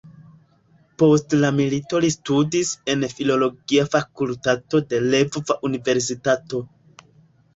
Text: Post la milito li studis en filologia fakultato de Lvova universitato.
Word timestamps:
Post 1.01 1.33
la 1.41 1.49
milito 1.57 1.99
li 2.05 2.07
studis 2.13 2.71
en 2.93 3.05
filologia 3.19 3.85
fakultato 3.95 4.81
de 4.93 5.01
Lvova 5.03 5.59
universitato. 5.69 6.63